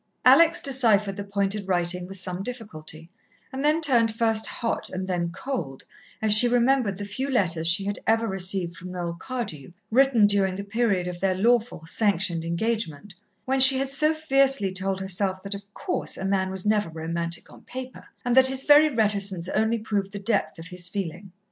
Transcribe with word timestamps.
Alex 0.25 0.59
deciphered 0.59 1.15
the 1.15 1.23
pointed 1.23 1.67
writing 1.67 2.07
with 2.07 2.17
some 2.17 2.41
difficulty, 2.41 3.11
and 3.53 3.63
then 3.63 3.79
turned 3.81 4.11
first 4.11 4.47
hot 4.47 4.89
and 4.89 5.07
then 5.07 5.29
cold, 5.31 5.83
as 6.23 6.33
she 6.33 6.47
remembered 6.47 6.97
the 6.97 7.05
few 7.05 7.29
letters 7.29 7.67
she 7.67 7.83
had 7.85 7.99
ever 8.07 8.25
received 8.27 8.75
from 8.75 8.89
Noel 8.91 9.13
Cardew, 9.13 9.73
written 9.91 10.25
during 10.25 10.55
the 10.55 10.63
period 10.63 11.07
of 11.07 11.19
their 11.19 11.35
lawful, 11.35 11.85
sanctioned 11.85 12.43
engagement, 12.43 13.13
when 13.45 13.59
she 13.59 13.77
had 13.77 13.89
so 13.89 14.11
fiercely 14.11 14.73
told 14.73 14.99
herself 14.99 15.43
that, 15.43 15.53
of 15.53 15.71
course, 15.75 16.17
a 16.17 16.25
man 16.25 16.49
was 16.49 16.65
never 16.65 16.89
romantic 16.89 17.53
on 17.53 17.61
paper, 17.61 18.07
and 18.25 18.35
that 18.35 18.47
his 18.47 18.63
very 18.63 18.89
reticence 18.89 19.47
only 19.49 19.77
proved 19.77 20.13
the 20.13 20.17
depth 20.19 20.57
of 20.57 20.65
his 20.69 20.89
feeling. 20.89 21.31